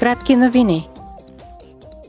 [0.00, 0.88] Кратки новини.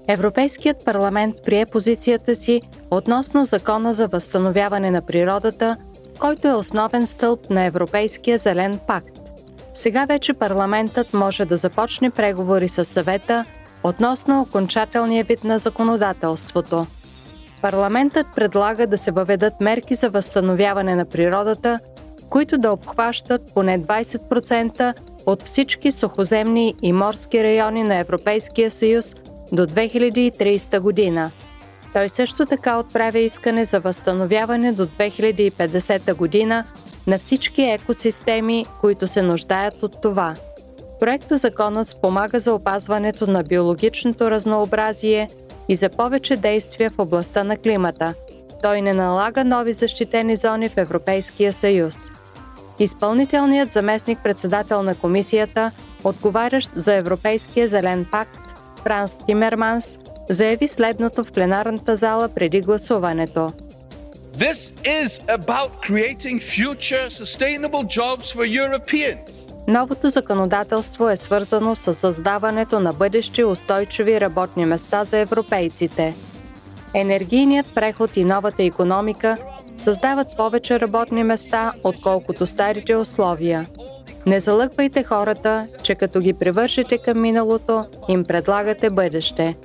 [0.08, 5.78] Европейският парламент прие позицията си относно Закона за възстановяване на природата,
[6.20, 9.20] който е основен стълб на Европейския зелен пакт.
[9.74, 13.46] Сега вече парламентът може да започне преговори с съвета
[13.84, 16.86] относно окончателния вид на законодателството.
[17.62, 21.80] Парламентът предлага да се въведат мерки за възстановяване на природата,
[22.32, 24.94] които да обхващат поне 20%
[25.26, 29.16] от всички сухоземни и морски райони на Европейския съюз
[29.52, 31.32] до 2030 година.
[31.94, 36.64] Той също така отправя искане за възстановяване до 2050 година
[37.08, 40.36] на всички екосистеми, които се нуждаят от това.
[41.00, 45.30] Проекто законът спомага за опазването на биологичното разнообразие
[45.70, 48.14] и за повече действия в областта на климата.
[48.62, 52.12] Той не налага нови защитени зони в Европейския съюз.
[52.82, 55.72] Изпълнителният заместник председател на комисията,
[56.04, 58.40] отговарящ за Европейския зелен пакт,
[58.84, 60.00] Франс Тимерманс,
[60.30, 63.52] заяви следното в пленарната зала преди гласуването.
[64.38, 69.54] This is about creating future sustainable jobs for Europeans.
[69.68, 76.14] Новото законодателство е свързано с създаването на бъдещи устойчиви работни места за европейците.
[76.94, 79.38] Енергийният преход и новата економика
[79.82, 83.68] създават повече работни места, отколкото старите условия.
[84.26, 89.56] Не залъгвайте хората, че като ги привършите към миналото, им предлагате бъдеще.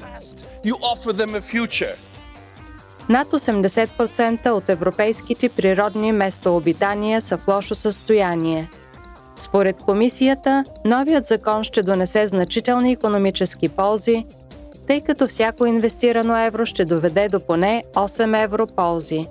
[3.08, 8.70] Над 80% от европейските природни местообитания са в лошо състояние.
[9.38, 14.26] Според комисията, новият закон ще донесе значителни економически ползи,
[14.86, 19.26] тъй като всяко инвестирано евро ще доведе до поне 8 евро ползи.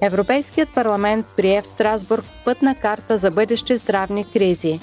[0.00, 4.80] Европейският парламент прие в Страсбург пътна карта за бъдещи здравни кризи.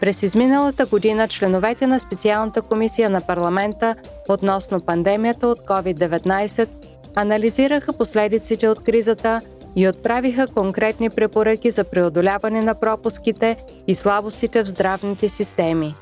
[0.00, 3.94] През изминалата година членовете на специалната комисия на парламента
[4.28, 6.68] относно пандемията от COVID-19
[7.14, 9.40] анализираха последиците от кризата
[9.76, 15.94] и отправиха конкретни препоръки за преодоляване на пропуските и слабостите в здравните системи.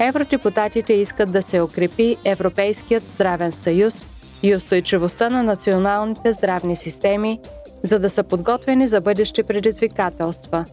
[0.00, 4.06] Евродепутатите искат да се укрепи Европейският здравен съюз
[4.42, 7.40] и устойчивостта на националните здравни системи,
[7.82, 10.64] за да са подготвени за бъдещи предизвикателства.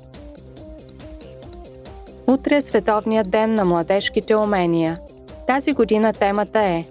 [2.27, 4.99] Утре е Световният ден на младежките умения.
[5.47, 6.85] Тази година темата е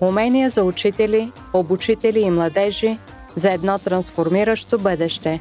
[0.00, 2.98] Умения за учители, обучители и младежи
[3.36, 5.40] за едно трансформиращо бъдеще.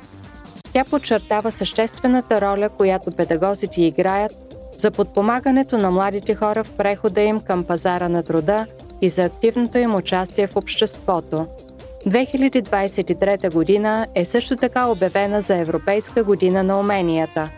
[0.74, 4.32] Тя подчертава съществената роля, която педагозите играят
[4.78, 8.66] за подпомагането на младите хора в прехода им към пазара на труда
[9.02, 11.46] и за активното им участие в обществото.
[12.08, 17.50] 2023 година е също така обявена за Европейска година на уменията.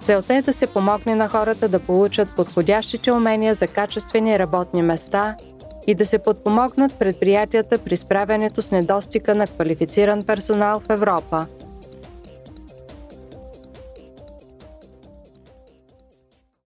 [0.00, 5.36] Целта е да се помогне на хората да получат подходящите умения за качествени работни места
[5.86, 11.46] и да се подпомогнат предприятията при справянето с недостига на квалифициран персонал в Европа–